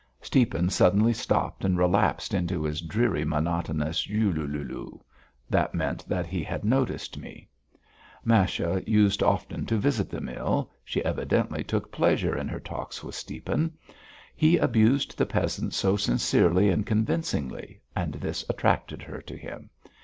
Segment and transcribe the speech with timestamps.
[0.19, 5.01] Stiepan suddenly stopped and relapsed into his dreary, monotonous "U lu lu lu."
[5.47, 7.47] That meant that he had noticed me.
[8.25, 13.13] Masha used often to visit the mill, she evidently took pleasure in her talks with
[13.13, 13.73] Stiepan;
[14.35, 19.69] he abused the peasants so sincerely and convincingly and this attracted her to him.